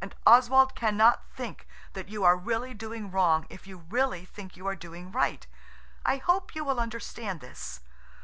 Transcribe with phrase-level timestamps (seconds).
[0.00, 4.66] And Oswald cannot think that you are really doing wrong if you really think you
[4.66, 5.46] are doing right.
[6.04, 7.78] I hope you will understand this.